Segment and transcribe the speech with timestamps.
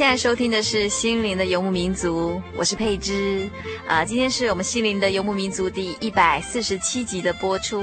[0.00, 3.46] 现在收听的是《心灵的游牧民族》，我是佩芝。
[3.86, 7.82] 啊，今天是我们《心灵的游牧民族》第一百四十七集的播出。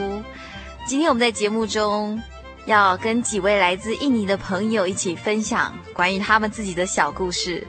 [0.87, 2.19] 今天我们在节目中
[2.65, 7.64] 要跟几位来自印尼的朋友一起分享关于他们自己的小故事。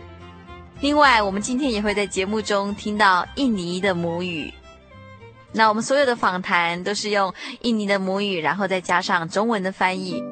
[0.80, 4.50] 另外，我们今天也会在节目中听到印尼的母语。
[5.52, 10.24] 那我们所有的访谈都是用印尼的母语，然后再加上中文的翻译。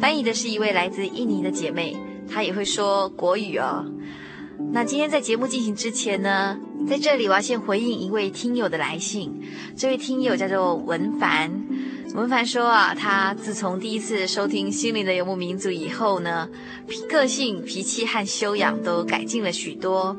[0.00, 1.94] 翻译的是一位来自印尼的姐妹。
[2.32, 3.84] 他也会说国语哦。
[4.72, 6.56] 那今天在节目进行之前呢，
[6.88, 9.32] 在这里我要先回应一位听友的来信。
[9.76, 11.50] 这位听友叫做文凡，
[12.14, 16.48] 文凡说啊，他自从第一次收听《心灵的游牧民族》以后呢，
[17.10, 20.16] 个性、脾气和修养都改进了许多，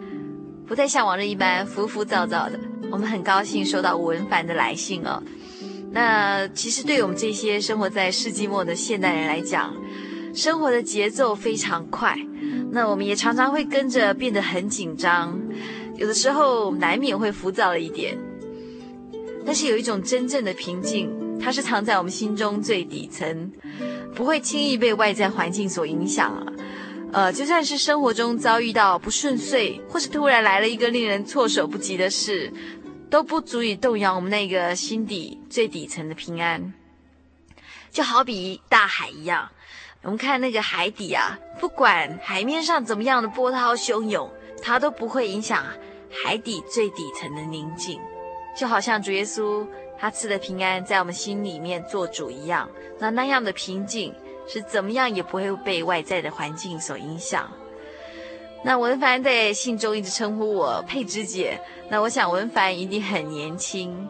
[0.68, 2.60] 不再像往日一般浮浮躁躁的。
[2.92, 5.24] 我们很高兴收到文凡的来信哦。
[5.92, 9.74] 那其实对我们这些生活在世纪末的现代人来讲，
[10.34, 12.18] 生活的节奏非常快，
[12.72, 15.40] 那我们也常常会跟着变得很紧张，
[15.96, 18.18] 有的时候难免会浮躁了一点。
[19.46, 23.52] 但是有一种真正的平静，它是藏在我们心中最底层，
[24.16, 26.34] 不会轻易被外在环境所影响。
[27.12, 32.52] 呃，就算是生活中遭遇到不顺遂，或是突然来了一个令人措手不及的事，
[33.08, 36.74] 都不足以动摇我们那个心底最底层的平安。
[37.92, 39.48] 就好比大海一样。
[40.04, 44.30] 我们看那个海底啊，不管海面上怎么样的波涛汹涌，
[44.62, 45.64] 它都不会影响
[46.24, 48.00] 海底最底层的宁静。
[48.56, 49.66] 就好像主耶稣
[49.98, 52.70] 他赐的平安在我们心里面做主一样，
[53.00, 54.14] 那那样的平静
[54.46, 57.50] 是怎么样也不会被外在的环境所影响。
[58.62, 61.60] 那文凡在信中一直称呼我佩芝姐，
[61.90, 64.08] 那我想文凡一定很年轻。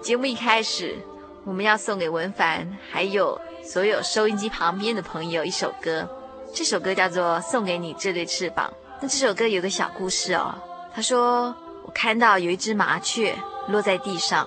[0.00, 0.96] 节目一开始，
[1.44, 3.40] 我们要送给文凡，还有。
[3.66, 6.06] 所有收音机旁边的朋友，一首歌，
[6.52, 8.70] 这首歌叫做《送给你这对翅膀》。
[9.00, 10.54] 那这首歌有个小故事哦。
[10.94, 13.34] 他说：“我看到有一只麻雀
[13.68, 14.46] 落在地上，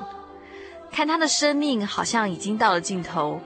[0.92, 3.42] 看它的生命好像已经到了尽头。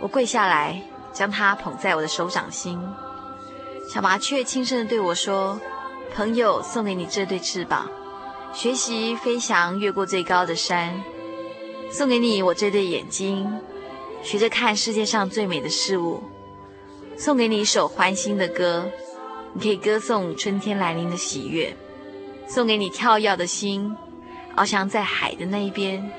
[0.00, 0.82] 我跪下来，
[1.14, 2.78] 将它捧在我的手掌心。
[3.92, 5.58] 小麻雀轻声地对我说
[6.14, 7.88] ：‘朋友，送给你这对翅膀，
[8.52, 11.02] 学习飞翔，越过最高的山。
[11.90, 13.50] 送给你我这对眼睛。’”
[14.22, 16.22] 学着看世界上最美的事物，
[17.16, 18.90] 送给你一首欢欣的歌，
[19.54, 21.74] 你可以歌颂春天来临的喜悦；
[22.46, 23.96] 送给你跳跃的心，
[24.56, 26.10] 翱翔在海的那一边。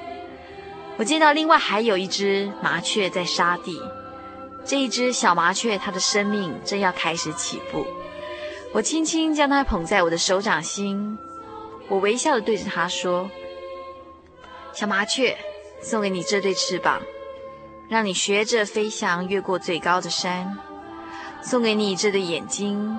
[0.97, 3.79] 我见到另外还有一只麻雀在沙地，
[4.65, 7.85] 这一只小麻雀，它的生命正要开始起步。
[8.73, 11.17] 我轻轻将它捧在我的手掌心，
[11.87, 13.29] 我微笑地对着它说
[14.73, 15.37] ：“小麻雀，
[15.81, 17.01] 送给你这对翅膀。”
[17.91, 20.57] 让你学着飞翔，越过最高的山，
[21.41, 22.97] 送给你这对眼睛，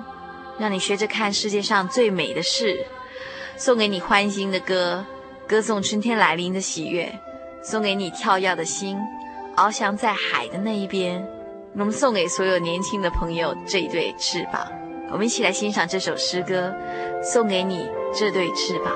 [0.59, 2.85] 让你学着看世界上最美的事，
[3.57, 5.03] 送给你欢欣的歌，
[5.47, 7.11] 歌颂春天来临的喜悦，
[7.63, 8.95] 送给你跳跃的心，
[9.55, 11.27] 翱翔在海的那一边。
[11.73, 14.71] 我们送给所有年轻的朋友这一对翅膀，
[15.11, 16.71] 我们一起来欣赏这首诗歌，
[17.23, 18.93] 送给你这对翅膀。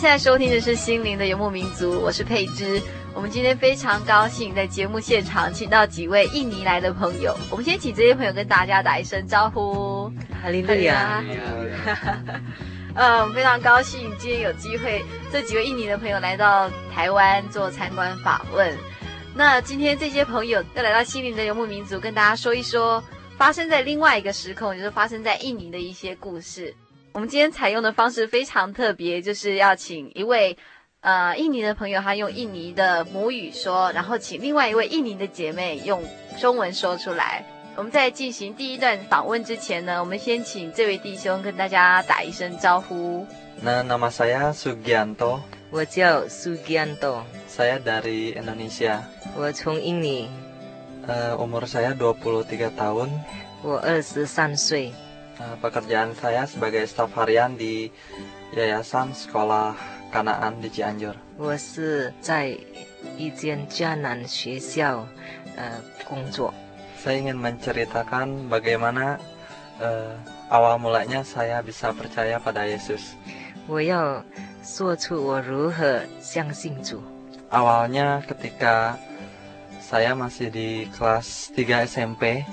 [0.00, 2.80] 现在收听的是《心灵的游牧民族》，我是佩芝。
[3.12, 7.36] 我们今天非常高兴在节目现场请到几位印尼来的朋友。
[7.50, 10.10] 我们先请这些朋友跟大家打一声招呼。
[10.42, 11.22] 哈利路亚！
[12.94, 18.74] 呃，非常高兴今天有机会，这几位印尼的朋友来到台湾做参观访问。
[19.34, 23.04] 那今天这些朋友要来到《心灵的游牧民族》，跟大家说一说
[23.36, 26.74] 发生在另外一个时空，也就是发生在印尼的一些故事。
[27.12, 30.56] 我们今天采用的方式非常特别，就是要请一位
[31.00, 36.02] 呃印尼的朋友，他用印尼的母语说，然后请另外一位印尼的姐妹用
[36.38, 37.44] 中文说出来。
[37.76, 43.26] 我们在进行第一段访问之前呢，我们先请这位弟兄跟大家打一声招呼。
[43.60, 45.40] 那 nama saya Sugianto，
[45.70, 47.22] 我叫 Sugianto。
[47.48, 49.00] saya dari Indonesia。
[49.36, 50.28] 我从印尼。
[51.06, 53.08] 呃，umur saya 23 tahun。
[53.62, 54.92] 我二十三岁。
[55.39, 57.91] Uh, pekerjaan saya sebagai staf harian di
[58.55, 59.75] Yayasan Sekolah
[60.07, 61.11] Kanaan di Cianjur.
[61.35, 62.55] 我是在
[63.17, 65.05] 一间迦南学校
[65.59, 66.53] 呃工作。
[67.03, 69.19] Saya ingin menceritakan bagaimana
[69.83, 70.15] uh,
[70.47, 73.19] awal mulanya saya bisa percaya pada Yesus.
[73.67, 74.23] 我要
[74.63, 77.03] 说出我如何相信主。
[77.51, 78.95] Awalnya ketika
[79.83, 82.47] saya masih di kelas 3 SMP.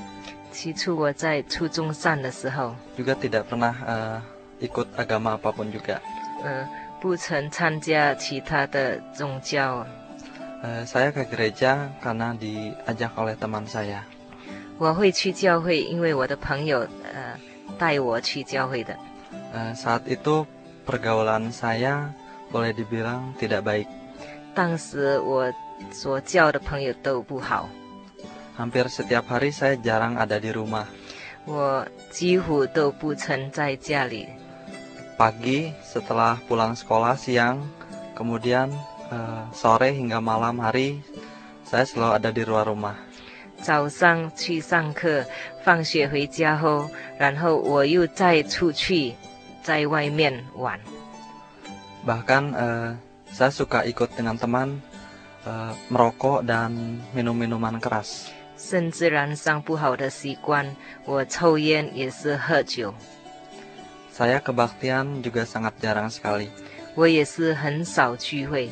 [0.58, 4.20] 起初我在初中上的时候，juga tidak pernah uh,
[4.60, 6.02] ikut agama apapun juga。
[6.44, 6.68] 呃，
[7.00, 9.86] 不曾参加其他的宗教。
[10.64, 14.02] 呃，saya ke gereja karena diajak oleh teman saya。
[14.80, 17.38] 我会去教会，因为我的朋友呃
[17.78, 18.98] 带我去教会的。
[19.54, 20.48] 呃，saat itu
[20.88, 22.10] pergaulan saya
[22.52, 23.86] boleh dibilang tidak baik。
[24.56, 25.54] 当时我
[25.92, 27.70] 所交的朋友都不好。
[28.57, 30.85] Hampir setiap hari saya jarang ada di rumah.
[35.19, 37.64] Pagi setelah pulang sekolah siang,
[38.12, 38.71] kemudian
[39.11, 41.02] uh, sore hingga malam hari
[41.66, 42.97] saya selalu ada di luar rumah.
[43.62, 45.25] 早上去上课，
[45.62, 49.14] 放学回家后，然后我又再出去
[49.62, 50.78] 在外面玩。
[52.02, 52.99] Bahkan uh,
[53.31, 54.83] saya suka ikut dengan teman
[55.47, 58.35] uh, merokok dan minum minuman keras.
[58.66, 62.95] 甚至染上不好的习惯，我抽烟也是喝酒。
[64.12, 66.49] Saya kebaktian juga sangat jarang sekali。
[66.95, 68.71] 我也是很少聚会。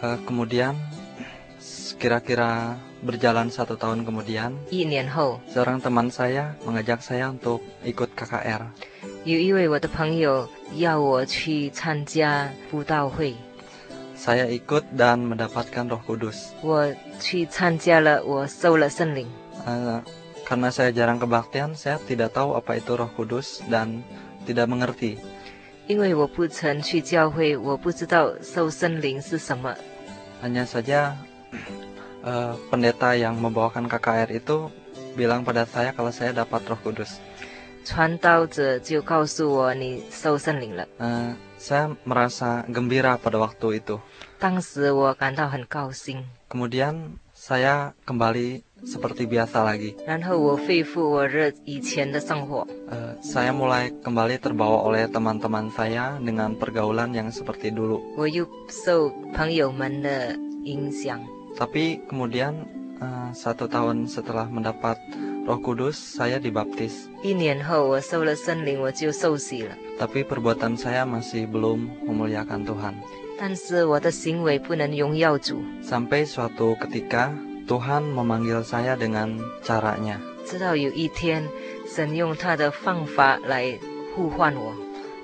[0.00, 0.78] Uh, kemudian
[1.98, 8.70] kira-kira berjalan satu tahun kemudian，一年后，seorang teman saya mengajak saya untuk ikut KKR。
[9.24, 13.34] 有一位我的朋友要我去参加布道会。
[14.22, 16.52] saya ikut dan mendapatkan Roh Kudus.
[16.62, 16.92] Uh,
[20.42, 24.02] karena saya jarang kebaktian, saya tidak tahu apa itu Roh Kudus dan
[24.42, 25.22] tidak mengerti.
[30.38, 31.00] Hanya saja
[32.26, 34.68] uh, pendeta yang membawakan KKR itu
[35.14, 37.22] bilang pada saya kalau saya dapat Roh Kudus.
[37.88, 40.86] 传道者就告诉我你受圣灵了。
[40.98, 41.32] Uh,
[41.63, 43.95] saya merasa gembira pada waktu itu.
[46.51, 49.95] Kemudian saya kembali seperti biasa lagi.
[52.67, 58.11] Uh, saya mulai kembali terbawa oleh teman-teman saya dengan pergaulan yang seperti dulu.
[61.55, 62.67] Tapi kemudian
[62.99, 64.99] uh, satu tahun setelah mendapat
[65.48, 67.08] Roh Kudus, saya dibaptis.
[67.22, 69.74] 一年后我受了圣灵，我就受洗了。
[69.98, 72.94] Tapi perbuatan saya masih belum memuliakan Tuhan.
[73.38, 75.62] 但是我的行为不能荣耀主。
[75.80, 77.32] Sampai suatu ketika
[77.66, 80.20] Tuhan memanggil saya dengan caranya.
[80.44, 81.48] 直到有一天，
[81.86, 83.78] 神用他的方法来
[84.14, 84.74] 呼唤我。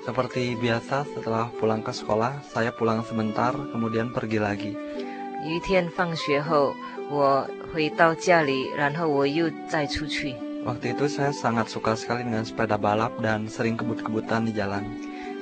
[0.05, 4.77] Seperti biasa setelah pulang ke sekolah, saya pulang sebentar, kemudian pergi lagi.
[5.45, 6.73] 有一天放学后，
[7.09, 10.35] 我回到家里，然后我又再出去。
[10.65, 14.81] Waktu itu saya sangat suka sekali dengan sepeda balap dan sering kebut-kebutan di jalan.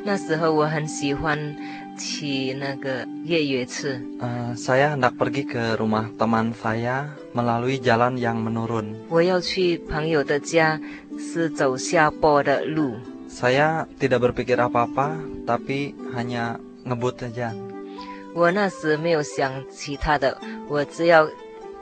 [0.04, 1.56] 那时候我很喜欢
[1.98, 3.96] 骑那个越野车。
[4.20, 9.00] Uh, saya hendak pergi ke rumah teman saya melalui jalan yang menurun.
[9.08, 10.78] 我要去朋友的家，
[11.18, 13.00] 是走下坡的路。
[13.32, 15.16] Saya tidak berpikir apa-apa,
[15.48, 17.56] tapi hanya ngebut saja.
[18.36, 20.38] 我那时没有想其他的，
[20.68, 21.30] 我只要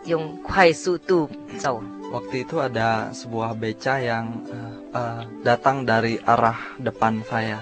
[0.06, 1.82] 用快速度走。
[2.12, 7.58] Waktu itu ada sebuah beca yang uh, uh, datang dari arah depan saya.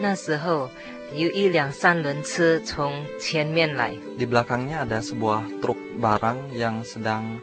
[0.00, 0.68] 那时候
[1.14, 3.92] 有一辆三轮车从前面来。
[4.18, 7.40] Di belakangnya ada sebuah truk barang yang sedang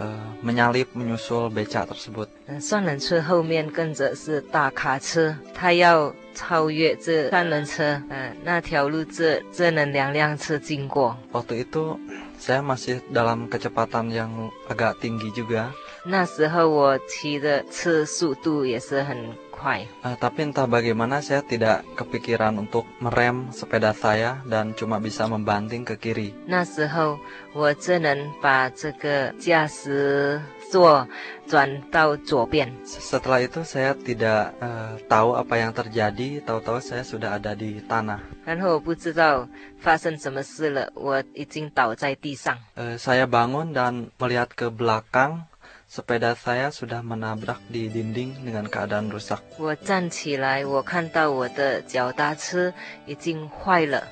[0.00, 0.06] eh,
[0.44, 2.28] menyalip menyusul beca tersebut.
[2.46, 8.00] 嗯，三轮车后面跟着是大卡车，他要超越这三轮车。
[8.08, 11.16] 嗯，那条路这这能两辆车经过。
[11.32, 11.98] Waktu itu
[12.39, 15.71] saya masih dalam kecepatan yang agak tinggi juga.
[16.07, 19.17] 那时候我骑的车速度也是很
[19.49, 25.81] 快， Eh, tapi entah bagaimana saya tidak kepikiran untuk merem sepeda saya dan cuma bisa membanting
[25.81, 26.29] ke kiri.
[26.45, 27.17] 那时候
[27.53, 30.39] 我只能把这个驾驶
[30.71, 31.07] 座
[31.47, 32.71] 转到左边。
[32.85, 38.19] Setelah itu saya tidak eh, tahu apa yang terjadi, tahu-tahu saya sudah ada di tanah.
[38.45, 39.47] 然后我不知道
[39.79, 42.57] 发生什么事了，我已经倒在地上。
[42.75, 45.45] Eh, saya bangun dan melihat ke belakang,
[45.85, 49.41] sepeda saya sudah menabrak di dinding dengan keadaan rusak.
[49.57, 52.73] 我站起来，我看到我的脚踏车
[53.05, 54.03] 已经坏了，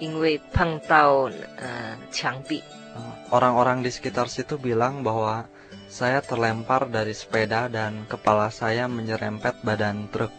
[0.00, 2.62] 因为碰到呃墙壁。
[2.96, 5.46] Eh, Orang-orang di sekitar situ bilang bahwa
[5.94, 10.30] saya terlempar dari sepeda dan kepala saya menyerempet badan truk.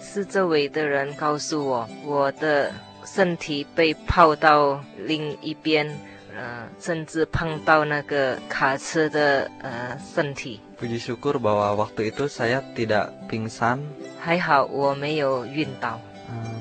[0.00, 2.72] 四周围的人告诉我，我的
[3.04, 5.86] 身体被抛到另一边，
[6.34, 10.60] 呃，甚至碰到那个卡车的呃身体。
[10.80, 13.80] Puji syukur bahwa waktu itu saya tidak pingsan
[14.18, 16.13] 还好我没有晕倒， eh,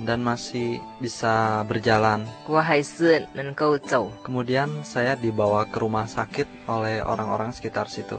[0.05, 2.25] dan masih bisa berjalan.
[2.47, 4.11] 我还是能够走。
[4.23, 8.17] Kemudian saya dibawa ke rumah sakit oleh orang-orang sekitar situ.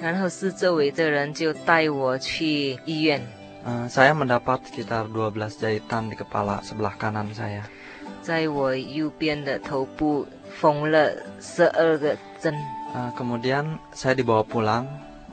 [0.00, 3.20] 然后四周围的人就带我去医院。
[3.60, 7.60] Eh, saya mendapat sekitar 12 jahitan di kepala sebelah kanan saya.
[8.22, 10.26] 在我右边的头部
[10.60, 12.54] 缝了十二个针，
[12.90, 14.88] Eh, kemudian saya dibawa pulang.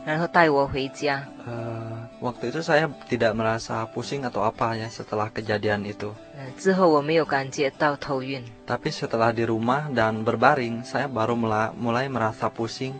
[0.05, 1.27] 然后带我回家。
[1.47, 6.15] Eh, waktu itu saya tidak merasa pusing atau apa ya setelah kejadian itu.
[6.37, 12.95] 呃，之后我没有感觉到头晕， Tapi setelah di rumah dan berbaring, saya baru mula- mulai merasa pusing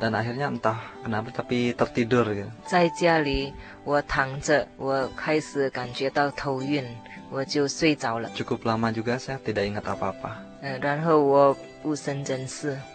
[0.00, 2.50] dan akhirnya entah kenapa tapi tertidur gitu.
[2.66, 3.52] 在家里
[3.84, 6.82] 我躺着，我开始感觉到头晕，
[7.30, 8.30] 我就睡着了。
[8.34, 10.50] Cukup lama juga saya tidak ingat apa-apa.
[10.62, 11.73] 嗯、然后我不省人事。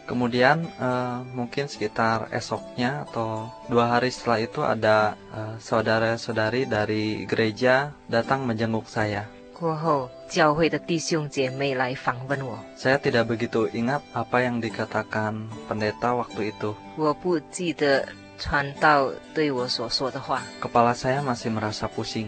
[0.06, 7.98] Kemudian eh, mungkin sekitar esoknya atau dua hari setelah itu ada eh, saudara-saudari dari gereja
[8.06, 9.26] datang menjenguk saya.
[9.56, 16.76] 过后，教会的弟兄姐妹来访问我， Saya tidak begitu ingat apa yang dikatakan pendeta waktu itu.
[17.00, 18.06] 我不记得
[18.38, 22.28] 传道对我所说的话， Kepala saya masih merasa pusing.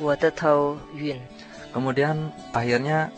[0.00, 1.20] 我的头晕。
[1.70, 3.12] Kemudian akhirnya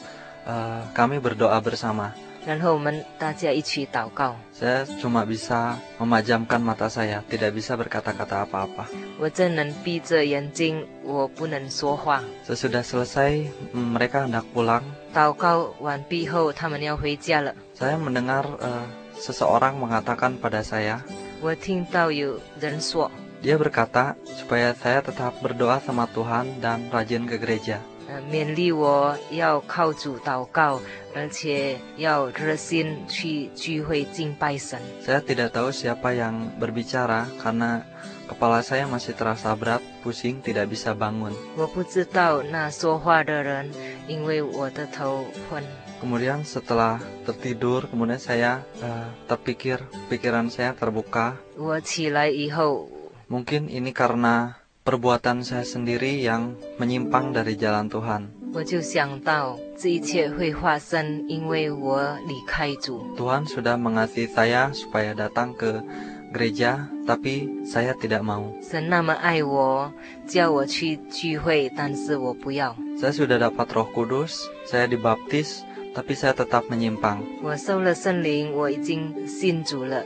[0.45, 2.12] eh, kami berdoa bersama.
[2.47, 4.37] 然后我们大家一起祷告。
[4.52, 8.85] Saya cuma bisa memajamkan mata saya, tidak bisa berkata-kata apa-apa.
[9.19, 12.23] 我只能闭着眼睛，我不能说话。
[12.47, 14.83] Sesudah selesai, mm, mereka hendak pulang.
[15.14, 17.54] 祷告完毕后，他们要回家了。
[17.78, 21.00] Saya mendengar eh, seseorang mengatakan pada saya,
[21.40, 23.11] 我听到有人说，
[23.43, 27.81] dia berkata supaya saya tetap berdoa sama Tuhan dan rajin ke gereja.
[28.09, 30.78] 呃，勉励我要靠主祷告，
[31.14, 34.78] 而且要热心去聚会敬拜神。
[35.00, 37.81] Saya tidak tahu siapa yang berbicara karena
[38.28, 41.33] kepala saya masih terasa berat, pusing, tidak bisa bangun.
[41.57, 43.73] 我不知道那说话的人，
[44.07, 45.64] 因为我的头昏。
[46.04, 49.81] Kemudian setelah tertidur, kemudian saya eh, terpikir,
[50.12, 51.40] pikiran saya terbuka.
[51.57, 52.93] 我起来以后，
[53.33, 54.58] Mungkin ini karena
[54.88, 58.28] perbuatan saya sendiri yang menyimpang dari jalan Tuhan.
[58.54, 63.02] 我就想到这一切会发生，因为我离开主。
[63.16, 65.83] Tuhan sudah mengasihi saya supaya datang ke
[66.31, 68.54] gereja, tapi saya tidak mau.
[68.62, 69.90] 神那么爱我，
[70.28, 72.76] 叫我去聚会，但是我不要。
[72.95, 77.26] Saya sudah dapat Roh Kudus, saya dibaptis, tapi saya tetap menyimpang.
[77.43, 80.04] 我受了圣灵，我已经信主了，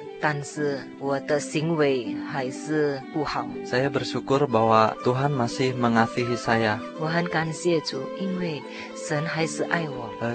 [3.67, 6.79] saya bersyukur bahwa Tuhan masih mengasihi saya.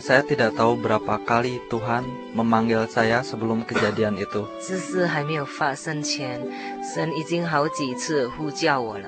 [0.05, 2.05] Saya tidak tahu berapa kali Tuhan
[2.37, 4.45] memanggil saya sebelum kejadian itu.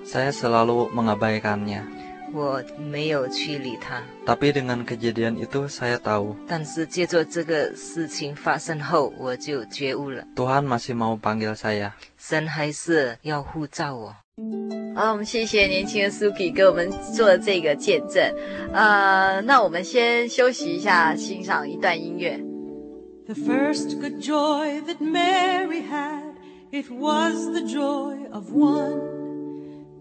[0.08, 1.99] Saya selalu mengabaikannya.
[2.32, 4.02] 我没有去理他。
[4.26, 11.92] Tapi dengan kejadian itu saya tahu 但是借着这个事情发生后，我就觉悟了，Tuhan masih mau panggil saya.
[12.18, 14.14] 神还是要呼召我。
[14.94, 18.34] 好，我们谢谢年轻的 Suki 给我们做的这个见证。
[18.72, 22.40] 呃，那我们先休息一下，欣赏一段音乐。
[23.26, 26.34] The first good joy that Mary had,
[26.72, 29.09] it was the joy of one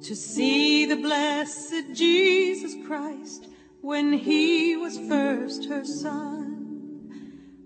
[0.04, 3.48] to see the blessed Jesus Christ
[3.82, 6.56] when he was first her son.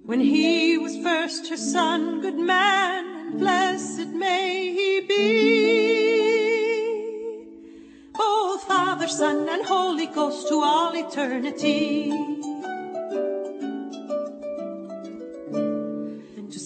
[0.03, 6.23] When he was first her son, good man and blessed may he be.
[8.13, 12.11] Both Father, Son, and Holy Ghost to all eternity.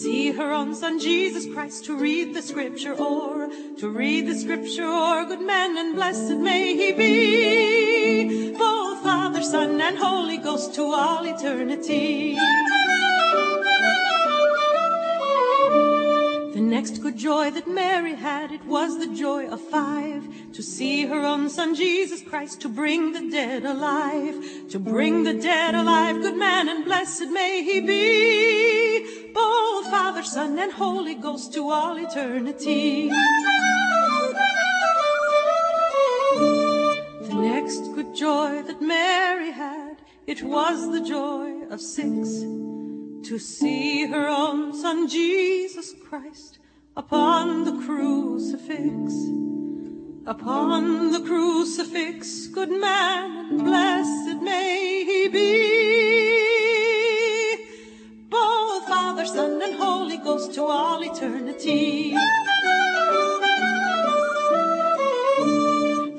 [0.08, 4.88] See her own Son Jesus Christ, to read the scripture or to read the scripture
[4.88, 8.54] or good man and blessed may he be.
[8.58, 12.38] Both Father, Son, and Holy Ghost to all eternity.
[16.68, 20.24] Next good joy that Mary had, it was the joy of five.
[20.54, 24.36] To see her own son Jesus Christ, to bring the dead alive.
[24.70, 29.34] To bring the dead alive, good man and blessed may he be.
[29.34, 33.10] Both Father, Son, and Holy Ghost to all eternity.
[37.30, 42.67] The next good joy that Mary had, it was the joy of six
[43.28, 46.60] to see her own son Jesus Christ
[46.96, 49.14] upon the crucifix.
[50.26, 55.68] Upon the crucifix, good man and blessed may he be.
[58.30, 62.16] Both Father, Son, and Holy Ghost to all eternity.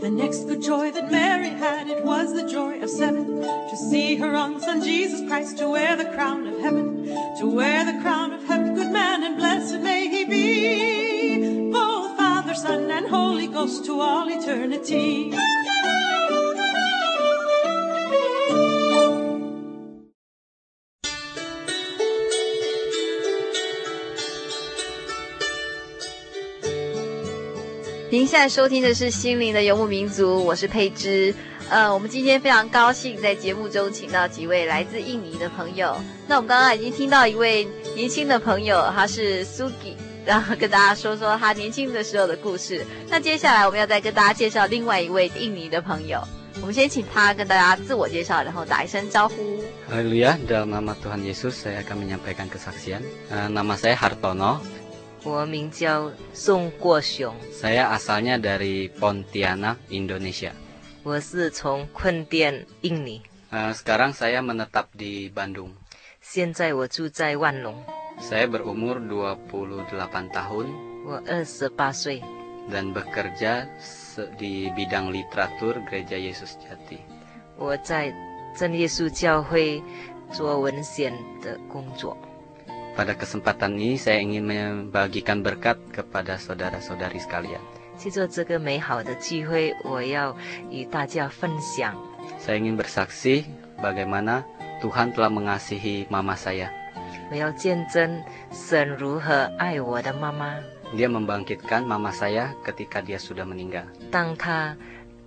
[0.08, 3.42] The next good joy that Mary had, it was the joy of seven.
[3.42, 7.04] To see her own son Jesus Christ, to wear the crown of heaven.
[7.40, 11.70] To wear the crown of heaven, good man and blessed may he be.
[11.70, 15.30] Both Father, Son, and Holy Ghost to all eternity.
[28.10, 31.34] 您现在收听的是《心灵的游牧民族》，我是佩芝。
[31.68, 35.94] 呃，我们今天非常高兴在节目中请到几位来自印尼的朋友。
[36.26, 39.92] 那我们刚刚已经听到一位年轻的朋友，他是 Sugi，
[40.24, 42.82] 然后跟大家说说他年轻的时候的故事。
[43.10, 46.18] 那接下来我们要再跟大家介绍另外一位印尼的朋友。
[46.62, 49.62] 我们先请他跟大家自我介绍，然后打一声招呼。
[49.92, 53.04] Haleluya, dalam nama Tuhan Yesus saya akan menyampaikan kesaksian.
[53.30, 54.64] Eh, nama saya Hartono.
[55.23, 60.51] 我名叫宋国雄， Saya asalnya dari Pontianak, Indonesia.
[61.03, 65.71] 我是从困甸印尼， Eh, sekarang saya menetap di Bandung.
[66.21, 67.75] 现在我住在万隆，
[68.19, 70.67] Saya berumur 28 tahun
[71.05, 72.21] 我二十八岁，
[72.71, 76.99] dan bekerja se- di bidang literatur Gereja Yesus Jati.
[77.57, 78.13] 我在
[78.57, 79.81] 真耶稣教会
[80.31, 82.17] 做文献的工作。
[82.97, 87.61] Pada kesempatan ini saya ingin membagikan berkat kepada saudara-saudari sekalian.
[87.97, 90.35] 借着这个美好的机会，我要
[90.69, 91.93] 与大家分享，
[92.41, 93.45] Saya ingin bersaksi
[93.81, 94.45] bagaimana
[94.81, 96.69] Tuhan telah mengasihi mama saya.
[97.29, 100.57] 我要见证神如何爱我的妈妈。
[100.93, 103.89] Dia membangkitkan mama saya ketika dia sudah meninggal.
[104.11, 104.77] 当她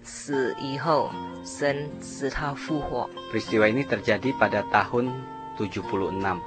[0.02, 1.10] 死以后，
[1.44, 3.10] 神使她复活。
[3.34, 5.10] Peristiwa ini terjadi pada tahun
[5.58, 6.38] 76.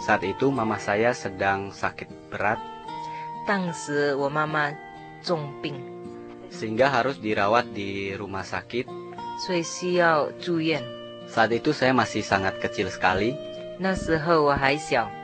[0.00, 2.56] Saat itu mama saya sedang sakit berat.
[6.80, 8.88] Harus dirawat di rumah sakit。
[9.36, 10.80] 所以需要住院。
[11.28, 13.36] saat Saat itu saya masih sangat kecil sekali.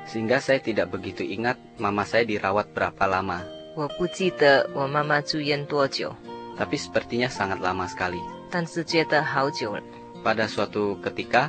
[0.05, 3.41] Sehingga saya tidak begitu ingat mama saya dirawat berapa lama.
[6.61, 8.21] Tapi sepertinya sangat lama sekali.
[10.21, 11.49] Pada suatu ketika,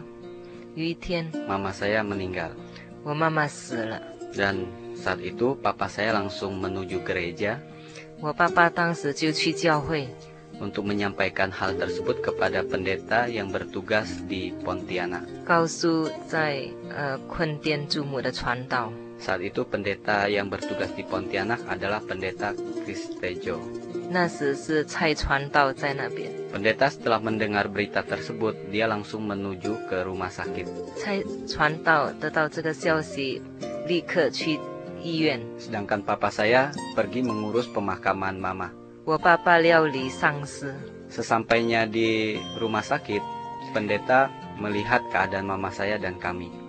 [0.75, 2.51] 有一天， mama saya meninggal
[3.03, 4.03] 我妈妈死了，
[4.35, 7.59] dan saat itu papa saya langsung menuju gereja
[8.21, 10.09] 我爸爸当时就去教会，
[10.61, 15.25] untuk menyampaikan hal tersebut kepada pendeta yang bertugas di Pontianak.
[15.45, 18.91] 告诉在呃困甸注目的传道。
[19.22, 23.62] saat itu pendeta yang bertugas di Pontianak adalah pendeta Kristejo.
[26.50, 30.98] Pendeta setelah mendengar berita tersebut, dia langsung menuju ke rumah sakit.
[35.62, 38.74] Sedangkan papa saya pergi mengurus pemakaman mama.
[41.14, 43.22] Sesampainya di rumah sakit,
[43.74, 46.61] pendeta melihat keadaan mama saya dan kami.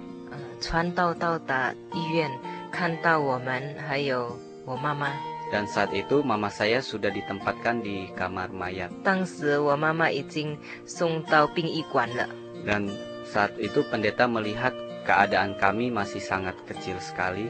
[0.61, 2.29] 呃，传道到达医院，
[2.71, 5.09] 看到我们还有我妈妈。
[5.47, 8.91] Dan saat itu mama saya sudah ditempatkan di kamar mayat.
[9.03, 12.27] 当时我妈妈已经送到殡仪馆了。
[12.65, 12.91] Dan
[13.25, 14.75] saat itu pendeta melihat
[15.07, 17.47] keadaan kami masih sangat kecil sekali.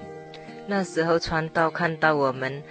[0.68, 2.62] 那时候传道看到我们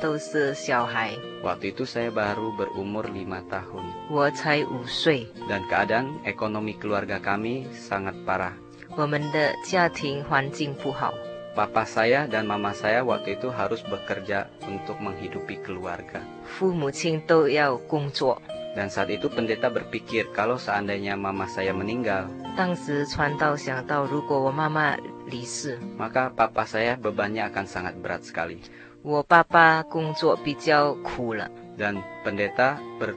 [0.00, 3.82] 都是小孩， Waktu itu saya baru berumur lima tahun.
[4.08, 8.54] 我才五岁， Dan keadaan ekonomi keluarga kami sangat parah.
[8.96, 11.12] 我们的家庭环境不好。
[11.56, 16.20] Papa saya dan mama saya waktu itu harus bekerja untuk menghidupi keluarga.
[16.44, 18.42] 父母亲都要工作。
[18.76, 22.28] Dan saat itu pendeta berpikir kalau seandainya mama saya meninggal,
[22.60, 24.94] 当时传道想到，如果我妈妈
[25.32, 28.60] 离世， maka papa saya bebannya akan sangat berat sekali.
[29.00, 31.48] 我爸爸工作比较苦了。
[31.78, 33.16] Dan pendeta ber-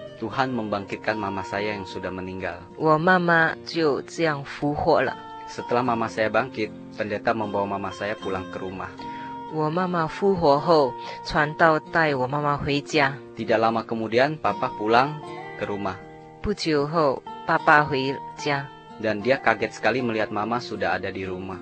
[0.20, 2.64] Tuhan membangkitkan mama saya yang sudah meninggal.
[2.80, 5.12] 我妈妈就这样复活了。
[5.46, 8.88] Setelah mama saya bangkit, pendeta membawa mama saya pulang ke rumah.
[9.54, 10.92] 我妈妈复活后，
[11.24, 13.14] 传道带我妈妈回家。
[13.36, 15.22] Tidak lama kemudian, papa pulang
[15.60, 15.94] ke rumah.
[16.42, 21.60] 不久后，爸爸回家， Dan dia kaget sekali melihat mama sudah ada di rumah.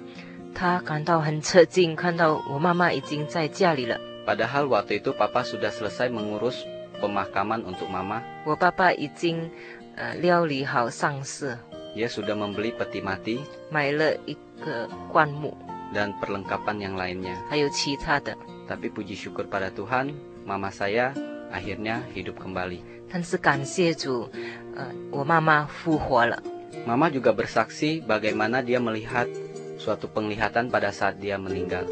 [0.55, 3.99] 他感到很吃惊，看到我妈妈已经在家里了。
[4.25, 6.63] Padahal waktu itu papa sudah selesai mengurus
[7.01, 8.23] pemakaman untuk mama.
[8.45, 9.51] 我爸爸已经
[9.97, 11.59] 呃料理好丧事，
[11.95, 13.39] Dia sudah membeli peti mati
[13.71, 15.55] 买了一个棺木，
[15.95, 17.37] dan perlengkapan yang lainnya.
[17.49, 18.37] 还有其他的。
[18.67, 21.13] Tapi puji syukur pada Tuhan, mama saya
[21.53, 22.81] akhirnya hidup kembali.
[23.11, 24.29] 但是感谢主，
[24.75, 26.43] 呃，我妈妈复活了。
[26.85, 29.31] Mama juga bersaksi bagaimana dia melihat
[29.79, 31.87] suatu penglihatan pada saat dia meninggal.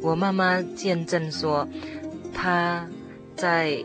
[0.00, 1.68] 我妈妈见证说，
[2.32, 2.88] 她
[3.36, 3.84] 在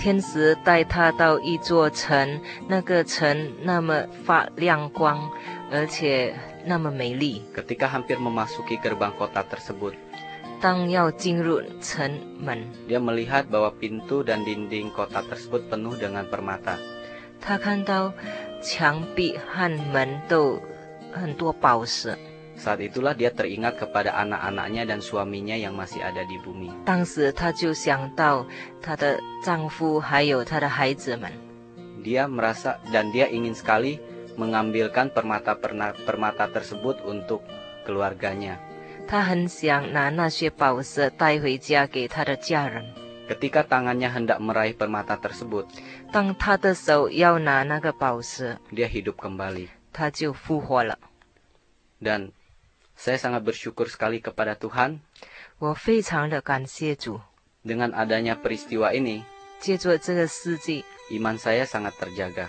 [0.00, 5.30] 天使带他到一座城，那个城那么发亮光，
[5.70, 7.42] 而且那么美丽。
[7.54, 9.94] Ketika hampir memasuki gerbang kota tersebut,
[10.60, 16.76] 当要进入城门， dia melihat bahwa pintu dan dinding kota tersebut penuh dengan permata.
[17.40, 18.12] 他看到
[18.62, 20.60] 墙壁和门都
[21.12, 22.16] 很多宝石。
[22.61, 26.69] saat itulah dia teringat kepada anak-anaknya dan suaminya yang masih ada di bumi.
[32.05, 33.97] Dia merasa dan dia ingin sekali
[34.37, 35.57] mengambilkan permata
[36.05, 37.41] permata tersebut untuk
[37.81, 38.61] keluarganya.
[43.25, 45.65] Ketika tangannya hendak meraih permata tersebut,
[48.69, 49.65] dia hidup kembali.
[51.97, 52.33] Dan
[53.00, 55.00] saya sangat bersyukur sekali kepada Tuhan
[55.58, 57.20] 我非常的感谢主，
[57.64, 59.24] dengan adanya peristiwa ini,
[59.60, 62.48] 借着这个事迹， iman saya sangat terjaga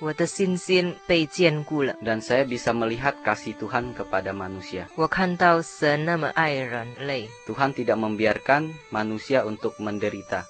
[0.00, 1.94] 我的信心被坚固了。
[2.02, 4.88] dan saya bisa melihat kasih Tuhan kepada manusia.
[4.96, 10.42] 我看到神那么爱人类， Tuhan tidak membiarkan manusia untuk menderita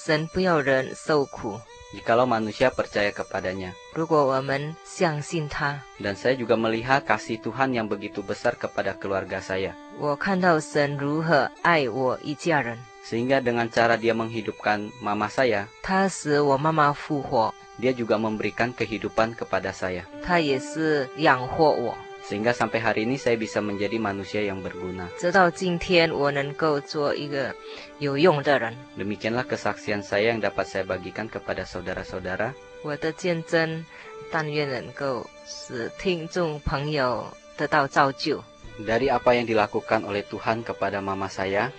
[0.00, 1.60] 神不要人受苦。
[1.94, 3.72] jikalau manusia percaya kepadanya.
[3.94, 9.72] 如果我们相信他， Dan saya juga melihat kasih Tuhan yang begitu besar kepada keluarga saya.
[9.98, 12.76] 我看到神如何爱我一家人。
[13.06, 20.02] Sehingga dengan cara dia menghidupkan mama saya, 他使我妈妈复活， dia juga memberikan kehidupan kepada saya.
[20.22, 21.94] 他也是养活我。
[22.30, 25.06] Sehingga sampai hari ini saya bisa menjadi manusia yang berguna.
[25.18, 27.54] 直到今天，我能够做一个
[28.00, 28.74] 有用的人。
[28.98, 32.52] Demikianlah kesaksian saya yang dapat saya bagikan kepada saudara-saudara.
[32.82, 33.84] 我的见证，
[34.30, 38.42] 但愿能够使听众朋友得到造就，
[38.82, 41.70] Dari apa yang dilakukan oleh Tuhan kepada mama saya,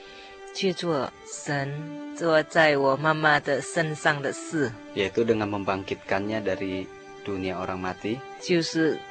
[0.55, 6.87] 去做神做在我妈妈的身上的事， yaitu dengan membangkitkannya dari
[7.27, 8.17] dunia orang mati.
[8.41, 9.10] 就是使她从死里复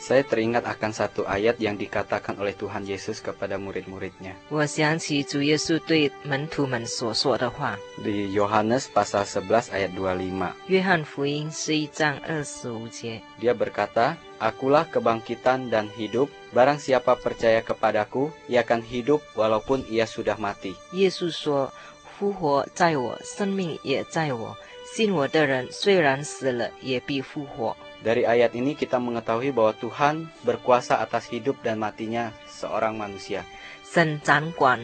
[0.00, 4.34] Saya teringat akan satu ayat yang dikatakan oleh Tuhan Yesus kepada murid-muridnya.
[4.50, 10.52] 我想起主耶稣对门徒们所说的话， Di Yohanes pasal 11 ayat 25.
[10.66, 13.22] 约翰福音十一章二十五节。
[13.40, 20.08] Dia berkata, Akulah kebangkitan dan hidup, barang siapa percaya kepadaku, ia akan hidup walaupun ia
[20.08, 20.74] sudah mati.
[20.92, 24.56] 耶稣说：“复活在我，生命也在我。
[24.92, 27.76] 信我的人虽然死了，也必复活。
[28.04, 33.44] Dari ayat ini kita mengetahui bahwa Tuhan berkuasa atas hidup dan matinya seorang manusia.
[33.84, 34.78] 神掌管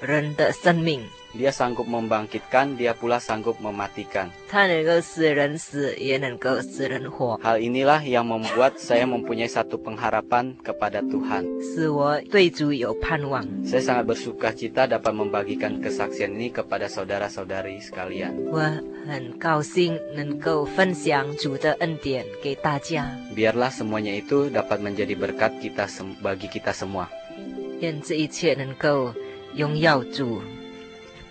[0.00, 4.28] 人的生命， Dia sanggup membangkitkan, dia pula sanggup mematikan.
[4.48, 11.42] 他能够使人死，也能够使人活， Hal inilah yang membuat saya mempunyai satu pengharapan kepada Tuhan.
[11.58, 13.42] 使我对主有盼望。
[13.64, 18.52] Saya sangat bersuka cita dapat membagikan kesaksian ini kepada saudara-saudari sekalian.
[18.52, 18.60] 我
[19.08, 27.06] 很高兴能够分享主的恩典给 大家， Biarlah semuanya itu dapat menjadi berkat kita sem- bagi kita semua.
[27.80, 29.14] 愿这一切能够
[29.54, 30.42] 荣耀主，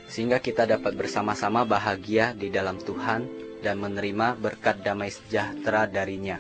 [0.10, 3.24] Sehingga kita dapat bersama-sama bahagia di dalam Tuhan
[3.64, 6.40] dan menerima berkat damai sejahtera darinya.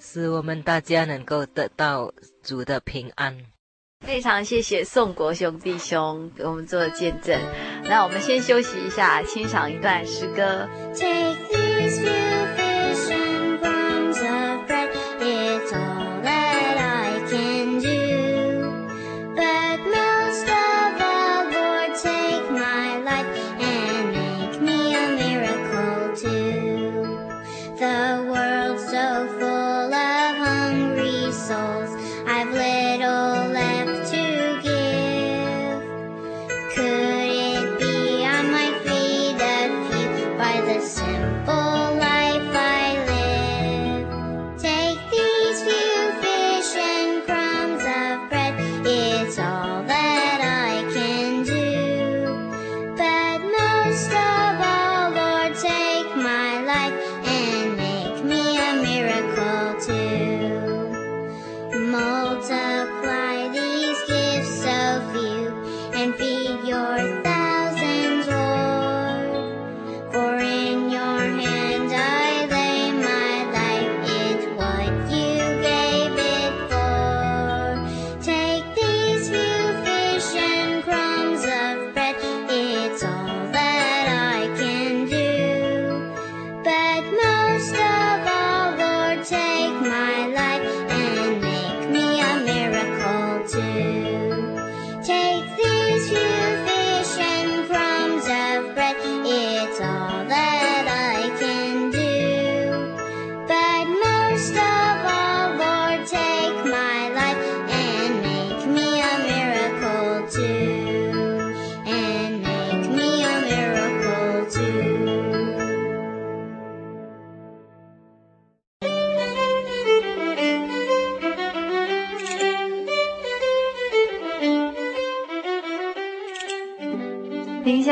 [0.00, 3.38] 使我们大家能够得到主的平安。
[4.04, 7.38] 非常谢谢宋国雄弟兄给我们做的见证。
[7.84, 10.66] 那我们先休息一下，欣赏一段诗歌。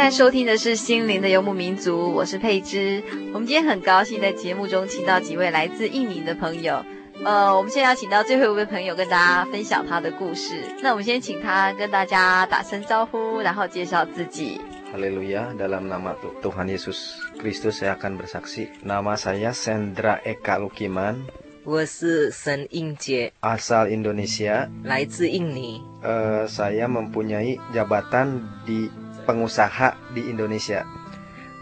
[0.05, 3.01] 在收听的是《心灵的游牧民族》，我是佩芝。
[3.33, 6.85] 我们今天很高兴在节目中请到几位来自印尼的朋友。
[7.23, 10.61] 呃，我们现在要请到最后一位朋友跟大家分享他的故事。
[10.83, 14.61] 那我们先请他跟大家打声招呼，然后介绍自己。
[14.93, 18.69] Haleluya, dalam nama Tu- Tuhan Yesus Kristus saya akan bersaksi.
[18.85, 21.25] Nama saya Sendra Eka Lukiman,
[21.63, 24.69] 我是沈英杰，asal Indonesia.
[24.83, 25.81] 来自印尼。
[26.03, 28.85] Eh, saya mempunyai jabatan di
[29.26, 30.84] pengusaha di Indonesia.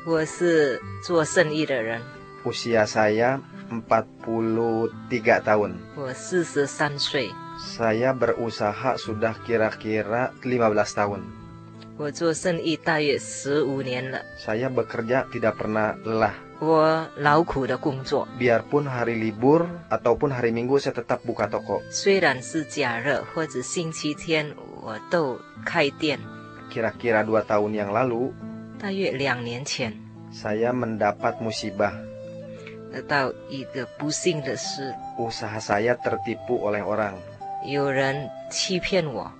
[0.06, 2.00] 我是做生意的人，
[2.44, 5.74] Usia saya 43 tahun.
[5.96, 11.20] 我四十三岁， Saya berusaha sudah kira-kira 15 tahun.
[11.98, 14.22] 我做生意大约十五年了。
[14.38, 16.32] Saya bekerja tidak pernah lelah.
[16.60, 21.82] 我劳苦的工作， Biarpun hari libur ataupun hari Minggu saya tetap buka toko.
[21.90, 26.18] 虽然是假日或者星期天，我都开店。
[26.73, 28.33] Kira-kira dua tahun yang lalu,
[30.33, 31.93] saya mendapat musibah.
[35.21, 37.21] Usaha saya tertipu oleh orang.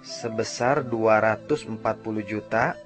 [0.05, 1.81] Sebesar 240
[2.23, 2.77] juta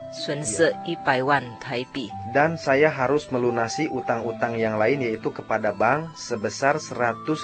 [2.32, 7.36] dan saya harus melunasi utang-utang yang lain yaitu kepada bank sebesar 150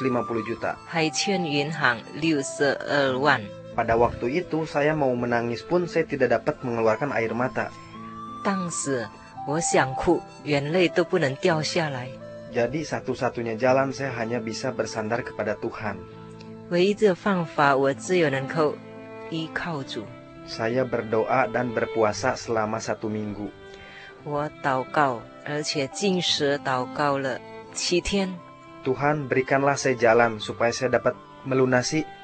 [0.48, 0.80] juta.
[3.74, 7.74] Pada waktu itu saya mau menangis pun saya tidak dapat mengeluarkan air mata.
[12.54, 15.98] Jadi satu-satunya jalan saya hanya bisa bersandar kepada Tuhan.
[20.46, 23.50] Saya berdoa dan berpuasa selama satu minggu.
[28.86, 32.04] Tuhan berikanlah saya jalan supaya saya dapat melunasi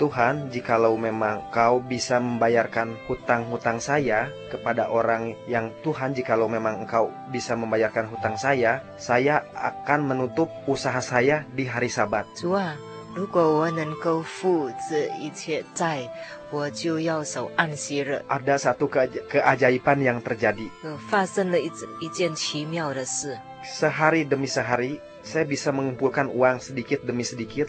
[0.00, 7.12] Tuhan, jikalau memang kau bisa membayarkan hutang-hutang saya kepada orang yang Tuhan, jikalau memang engkau
[7.28, 12.24] bisa membayarkan hutang saya, saya akan menutup usaha saya di hari sabat.
[18.24, 18.88] Ada satu
[19.28, 20.64] keajaiban yang terjadi.
[23.68, 27.68] Sehari demi sehari, saya bisa mengumpulkan uang sedikit demi sedikit.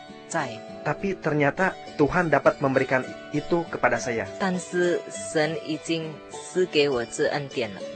[0.81, 3.03] Tapi ternyata Tuhan dapat memberikan
[3.35, 4.25] itu kepada saya.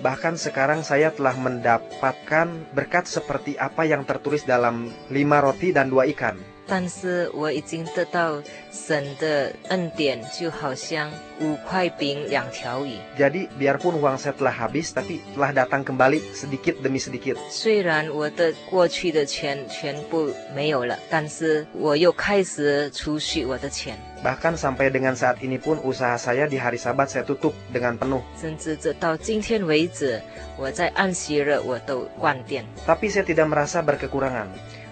[0.04, 6.06] Bahkan sekarang saya telah mendapatkan berkat seperti apa yang tertulis dalam lima roti dan dua
[6.12, 6.55] ikan.
[6.67, 8.41] 但是我已经得到
[8.71, 12.95] 神的恩典，就好像五块饼两条鱼。
[13.19, 17.35] Jadi biarpun uang saya telah habis, tapi telah datang kembali sedikit demi sedikit.
[17.51, 27.99] 虽然我的过去的钱全部没有了，但是我又开始储蓄我的钱， Bahkan sampai dengan saat ini pun usaha saya di hari sabat saya tutup dengan
[27.99, 28.23] penuh.
[28.41, 30.23] 甚至直到今天为止，
[30.57, 34.47] 我在安息日我都关店， Tapi saya tidak merasa berkekurangan,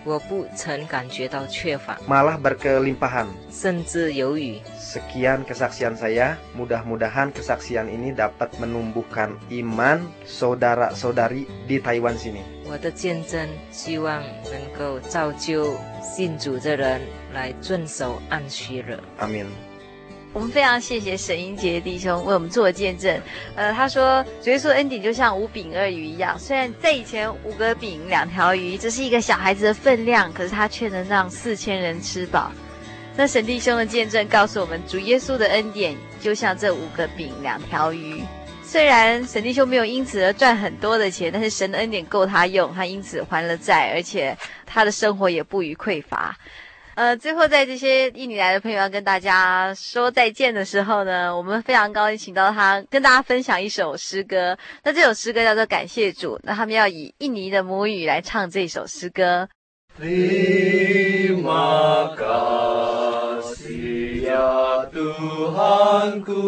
[0.05, 3.27] 我不曾感觉到缺乏， malah berkelimpahan.
[3.51, 4.61] 甚至有余。
[4.79, 12.41] Sekian kesaksian saya, mudah-mudahan kesaksian ini dapat menumbuhkan iman saudara-saudari di Taiwan sini.
[12.65, 17.01] 我的见证，希望能够造就信主的人
[17.35, 18.99] 来遵守安息日。
[19.21, 19.47] Amin.
[20.34, 23.22] 我们非常谢谢沈英杰弟兄为我们做的见证。
[23.56, 32.52] 呃，他说主耶稣恩典就像五饼二鱼一样，虽然在以前五个饼两条鱼，这是一个小孩子的分量，可是他却能让四千人吃饱。
[33.16, 38.24] 那沈弟兄的见证告诉我们，主耶稣的恩典就像这五个饼两条鱼。
[38.64, 46.36] 虽然沈弟兄没有因此而赚很多的钱，但是神的恩典够他用，他因此还了债，而且他的生活也不予匮乏。
[46.96, 54.58] 呃，最后在这些印尼来的朋友要跟大家说再见的时候呢，我们非常高兴请到他跟大家分享一首诗歌。
[54.84, 59.50] 那这首诗歌叫做《感谢主》，那他们要以印尼的母语来唱这首诗歌。
[60.00, 66.42] Terima kasih ya Tuhanku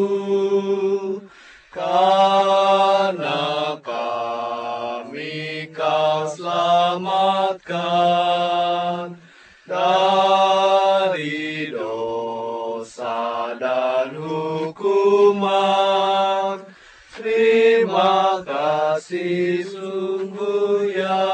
[1.76, 9.20] Karena kami kau selamatkan
[15.36, 16.63] hukuman
[17.15, 21.31] Terima kasih sungguh ya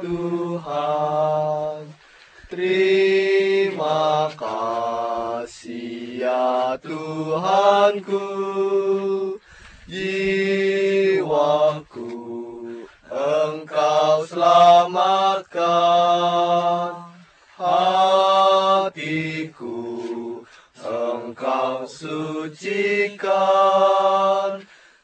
[0.00, 1.84] Tuhan.
[2.48, 8.24] Terima kasih ya Tuhanku.
[9.84, 11.28] Jiwaku
[13.12, 15.46] Engkau selamatkan
[21.66, 23.26] Engkau sucikan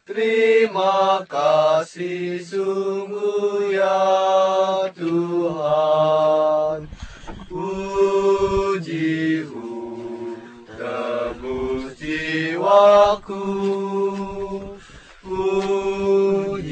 [0.07, 4.07] Terima kasih sungguh ya
[4.95, 6.87] Tuhan.
[7.51, 8.79] Pujimu
[10.79, 13.43] tebus jiwaku.
[15.27, 16.63] Pujimu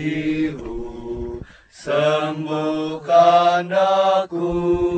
[1.75, 4.90] sembuhkan aku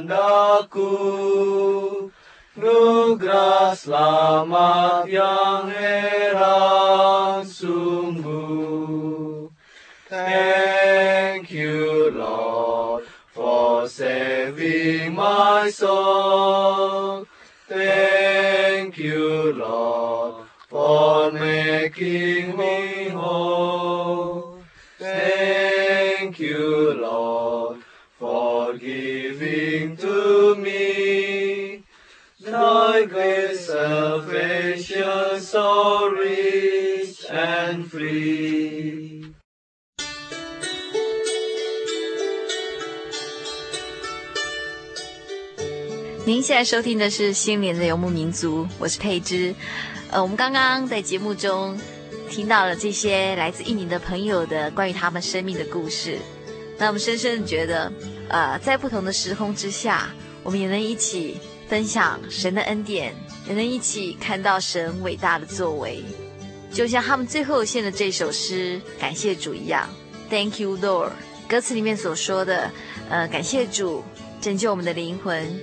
[0.00, 0.88] aku
[2.52, 9.48] Nugrah selamat yang heran sungguh.
[10.04, 17.24] Thank you Lord for saving my soul.
[17.64, 23.01] Thank you Lord for making me
[37.72, 39.24] and free
[46.24, 49.52] 您现在收听的是新灵的游牧民族，我是佩芝，
[50.10, 51.76] 呃，我们刚刚在节目中
[52.30, 56.18] 听到了这些来自印尼的朋友的关于他们生命的故事，
[56.78, 57.92] 那我们深深的觉得
[58.28, 60.14] 呃在不同的时空之下，
[60.44, 63.14] 我们也能一起分享神的恩典，
[63.48, 66.04] 也能一起看到神伟大的作为。
[66.72, 69.88] 就像他们最后献的这首诗《感谢主》一样
[70.30, 71.10] ，Thank you, Lord。
[71.46, 72.70] 歌词里面所说的，
[73.10, 74.02] 呃，感谢主
[74.40, 75.60] 拯救我们的灵魂。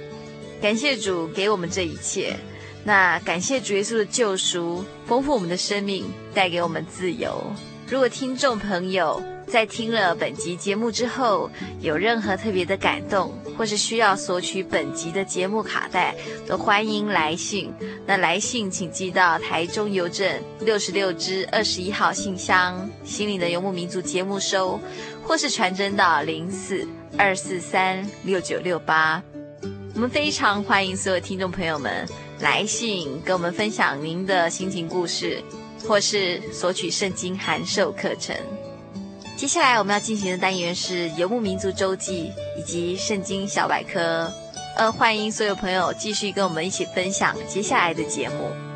[0.61, 2.35] 感谢主给我们这一切，
[2.83, 7.43] 那感谢主耶稣的救赎，丰富我们的生命，带给我们自由。
[7.89, 11.49] 如果听众朋友在听了本集节目之后，
[11.81, 16.13] 有任何特别的感动，或是需要索取本集的节目卡带，
[16.47, 17.73] 都欢迎来信。
[18.05, 24.79] 那来信请寄到台中邮政六十六支二十一号信箱，心灵的游牧民族节目收，
[25.23, 26.87] 或是传真到零四
[27.17, 29.19] 二四三六九六八。
[29.95, 32.07] 我们非常欢迎所有听众朋友们
[32.39, 35.41] 来信跟我们分享您的心情故事，
[35.87, 38.35] 或是索取圣经函授课程。
[39.35, 44.31] 接下来我们要进行的单元是游牧民族周记以及圣经小百科。
[44.75, 48.68] 呃，欢迎所有朋友继续跟我们一起分享接下来的节目。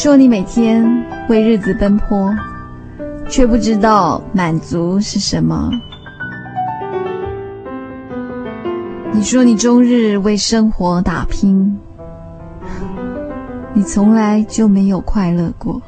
[0.00, 0.86] 说你每天
[1.28, 2.32] 为日子奔波，
[3.28, 5.72] 却不知道满足是什么。
[9.12, 11.76] 你说你终日为生活打拼，
[13.74, 15.82] 你从来就没有快乐过。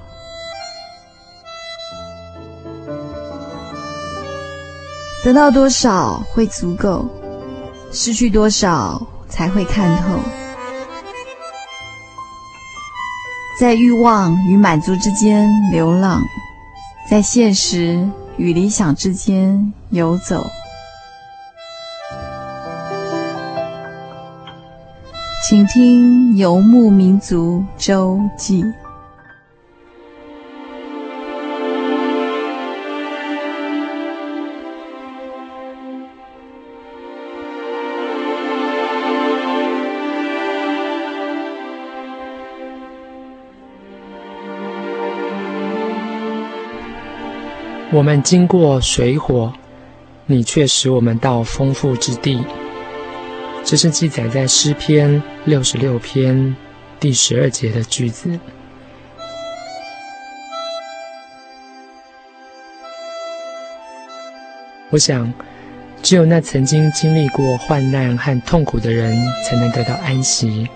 [5.22, 7.08] 得到多少会足够，
[7.92, 10.39] 失去多少才会看透。
[13.60, 16.22] 在欲望与满足之间流浪，
[17.10, 18.08] 在现实
[18.38, 20.46] 与理想之间游走。
[25.46, 28.64] 请听《游牧民族周记》。
[47.92, 49.52] 我们经过水火，
[50.26, 52.40] 你却使我们到丰富之地。
[53.64, 56.54] 这是记载在诗篇六十六篇
[57.00, 58.38] 第十二节的句子。
[64.90, 65.32] 我想，
[66.00, 70.68] 只有那曾经经历过患难和痛苦的人，才能得到安息。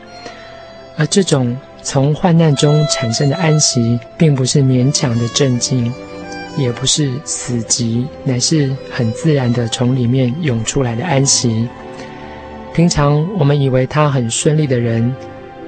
[0.97, 5.93] 而这种从患难中产生的安息，并不是勉强的镇静。
[6.57, 11.69] 也不是死寂，乃是很自然的从里面涌出来的安息。
[12.73, 15.15] 平常我们以为他很顺利的人，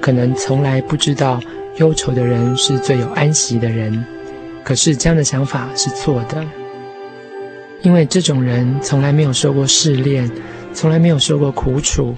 [0.01, 1.39] 可能从来不知道
[1.77, 4.05] 忧愁的人是最有安息的人。
[4.63, 6.45] 可是这样的想法是错的，
[7.81, 10.29] 因为这种人从来没有受过试炼，
[10.73, 12.13] 从来没有受过苦楚，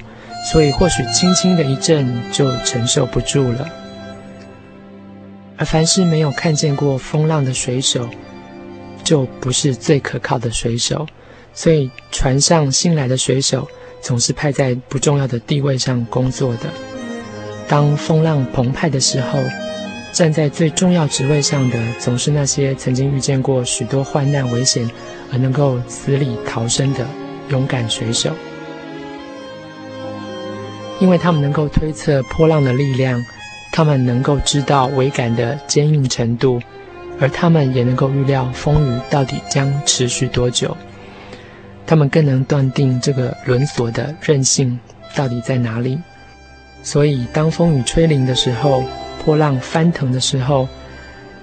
[0.52, 3.70] 所以或许轻轻的一阵就承受不住了。
[5.58, 8.10] 而凡是没有看见过风浪的水手，
[9.10, 11.08] 就不是最可靠的水手，
[11.52, 13.68] 所以船上新来的水手
[14.00, 16.70] 总是派在不重要的地位上工作的。
[17.68, 19.40] 当风浪澎湃的时候，
[20.14, 24.88] 站在最重要职位上的总是那些曾经遇见过许多患难危险
[25.32, 27.04] 而能够死里逃生的
[27.50, 28.30] 勇敢水手。
[31.00, 33.20] 因为他们能够推测波浪的力量，
[33.72, 36.62] 他们能够知道桅杆的坚硬程度，
[37.20, 40.76] 而他们也能够预料风雨到底将持续多久。
[41.86, 44.80] 他们更能断定这个轮锁的韧性
[45.16, 46.00] 到底在哪里。
[46.84, 48.84] 所以，当风雨吹临的时候，
[49.26, 50.68] 波浪翻腾的时候，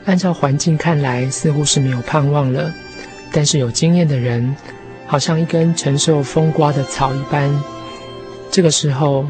[0.06, 2.72] 按照环境看来，似乎是没有盼望了。
[3.32, 4.56] 但是有经验的人，
[5.06, 7.50] 好像一根承受风刮的草一般，
[8.50, 9.26] 这个时候，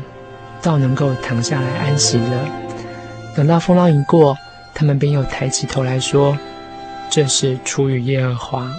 [0.62, 2.48] 倒能够躺下来安息了。
[3.34, 4.36] 等到风浪一过，
[4.76, 6.36] 他们便又抬起头来说
[7.08, 8.70] ：“这是出于耶和华。”